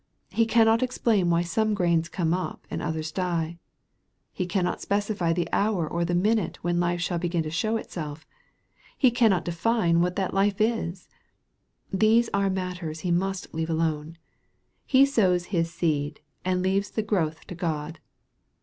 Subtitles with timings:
[0.31, 3.59] He cannot explain why some grains come up and others die.
[4.33, 8.25] He cannot specify the hour or the minute when life shall begin to show itself.
[8.97, 11.07] He can not define what that life is.
[11.93, 14.17] These are matters he must leave alone.
[14.87, 17.99] He sows his seed, and leaves the growth to God.